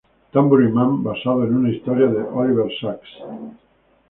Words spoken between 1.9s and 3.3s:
de Oliver Sacks.